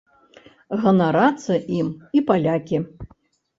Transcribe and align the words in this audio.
Ганарацца 0.85 1.53
ім 1.81 1.93
і 2.17 2.25
палякі. 2.33 2.83